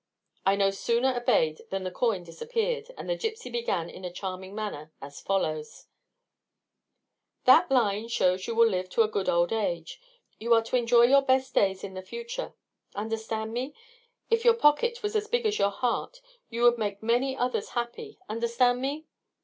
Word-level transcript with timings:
I 0.47 0.55
no 0.55 0.71
sooner 0.71 1.15
obeyed 1.15 1.61
than 1.69 1.83
the 1.83 1.91
coin 1.91 2.23
disappeared, 2.23 2.87
and 2.97 3.07
the 3.07 3.15
gypsy 3.15 3.51
began 3.51 3.87
in 3.87 4.03
a 4.03 4.11
charming 4.11 4.55
manner, 4.55 4.91
as 4.99 5.21
follows: 5.21 5.85
"That 7.43 7.69
line 7.69 8.07
shows 8.07 8.47
you 8.47 8.55
will 8.55 8.67
live 8.67 8.89
to 8.89 9.03
a 9.03 9.07
good 9.07 9.29
old 9.29 9.53
age. 9.53 10.01
You 10.39 10.55
are 10.55 10.63
to 10.63 10.75
enjoy 10.75 11.03
your 11.03 11.21
best 11.21 11.53
days 11.53 11.83
in 11.83 11.93
the 11.93 12.01
future. 12.01 12.55
Understand 12.95 13.53
me? 13.53 13.75
If 14.31 14.43
your 14.43 14.55
pocket 14.55 15.03
was 15.03 15.15
as 15.15 15.27
big 15.27 15.45
as 15.45 15.59
your 15.59 15.69
heart 15.69 16.19
you 16.49 16.63
would 16.63 16.79
make 16.79 17.03
many 17.03 17.37
others 17.37 17.69
happy. 17.77 18.17
Understand 18.27 18.81
me?" 18.81 19.05